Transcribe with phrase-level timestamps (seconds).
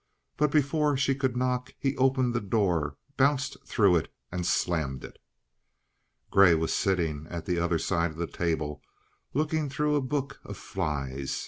[0.35, 5.19] Before she could knock, he opened the door, bounced through it, and slammed it.
[6.31, 8.81] Grey was sitting at the other side of the table,
[9.35, 11.39] looking through a book of flies.